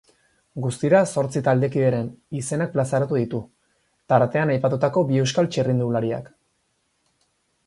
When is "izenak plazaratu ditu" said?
2.41-3.43